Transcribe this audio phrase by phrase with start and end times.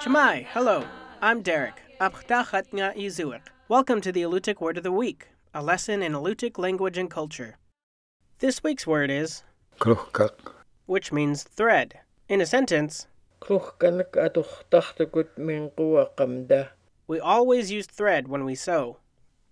[0.00, 0.84] Cama'i, hello.
[1.20, 1.74] I'm Derek.
[3.68, 7.58] Welcome to the Alutiiq Word of the Week, a lesson in Alutiiq language and culture.
[8.38, 9.42] This week's word is
[10.86, 12.00] which means thread.
[12.28, 13.06] In a sentence,
[17.06, 18.96] we always use thread when we sew.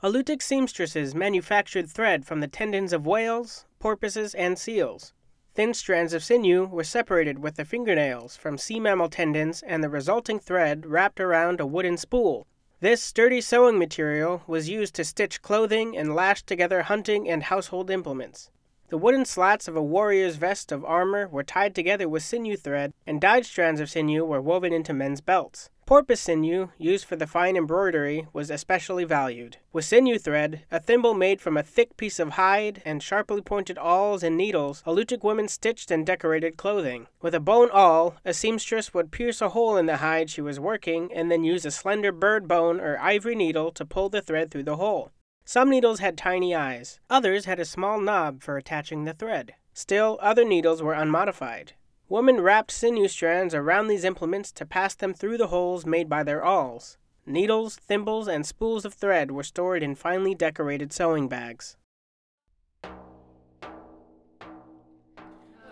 [0.01, 5.13] Alutiiq seamstresses manufactured thread from the tendons of whales, porpoises, and seals.
[5.51, 9.89] Thin strands of sinew were separated with the fingernails from sea mammal tendons and the
[9.89, 12.47] resulting thread wrapped around a wooden spool.
[12.79, 17.91] This sturdy sewing material was used to stitch clothing and lash together hunting and household
[17.91, 18.53] implements.
[18.91, 22.95] The wooden slats of a warrior's vest of armor were tied together with sinew thread,
[23.05, 25.71] and dyed strands of sinew were woven into men's belts.
[25.89, 29.57] Porpoise sinew, used for the fine embroidery, was especially valued.
[29.73, 33.79] With sinew thread, a thimble made from a thick piece of hide, and sharply pointed
[33.79, 37.07] awls and needles, Alutiiq women stitched and decorated clothing.
[37.23, 40.61] With a bone awl, a seamstress would pierce a hole in the hide she was
[40.61, 44.51] working, and then use a slender bird bone or ivory needle to pull the thread
[44.51, 45.11] through the hole.
[45.47, 49.55] Some needles had tiny eyes, others had a small knob for attaching the thread.
[49.73, 51.73] Still, other needles were unmodified.
[52.11, 56.23] Women wrapped sinew strands around these implements to pass them through the holes made by
[56.23, 56.97] their awls.
[57.27, 61.77] Needles, thimbles, and spools of thread were stored in finely decorated sewing bags.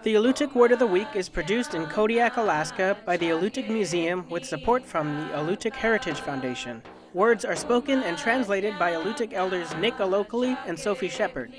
[0.03, 4.29] The Alutiiq Word of the Week is produced in Kodiak, Alaska by the Alutiiq Museum
[4.29, 6.83] with support from the Alutiiq Heritage Foundation.
[7.15, 11.51] Words are spoken and translated by Alutiiq elders Nick Alokli and Sophie Shepard.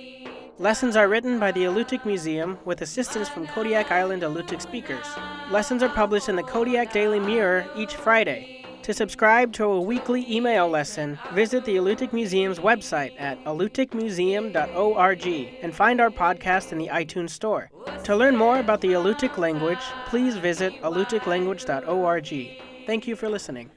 [0.60, 5.06] Lessons are written by the Alutiiq Museum with assistance from Kodiak Island Alutiiq speakers.
[5.52, 8.66] Lessons are published in the Kodiak Daily Mirror each Friday.
[8.82, 15.28] To subscribe to a weekly email lesson, visit the Alutiiq Museum's website at alutiiqmuseum.org
[15.62, 17.70] and find our podcast in the iTunes Store.
[18.06, 22.62] To learn more about the Alutiiq language, please visit alutiiqlanguage.org.
[22.88, 23.70] Thank you for listening.